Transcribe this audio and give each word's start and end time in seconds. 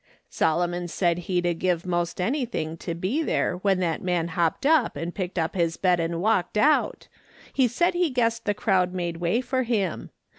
Solomon 0.31 0.87
said 0.87 1.19
he'd 1.29 1.45
a 1.45 1.53
give 1.53 1.85
most 1.85 2.19
anything 2.19 2.75
to 2.77 2.95
be 2.95 3.21
there 3.21 3.57
when 3.57 3.79
that 3.81 4.01
man 4.01 4.29
hopped 4.29 4.65
up 4.65 4.95
and 4.95 5.13
picked 5.13 5.37
up 5.37 5.53
his 5.53 5.77
bed 5.77 5.99
and 5.99 6.19
walked 6.19 6.57
out; 6.57 7.07
he 7.53 7.67
said 7.67 7.93
he 7.93 8.09
guessed 8.09 8.45
the 8.45 8.55
crowd 8.55 8.95
made 8.95 9.17
way 9.17 9.41
for 9.41 9.61
him. 9.61 10.09